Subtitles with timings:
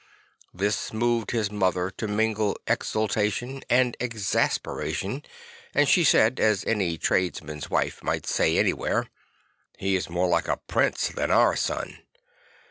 [0.51, 5.21] This moved his mother to mingled exultation and exasperation
[5.75, 9.01] and she said, as any tradesman's wife might say anywhere:
[9.79, 11.99] II He is more like a prince than our son."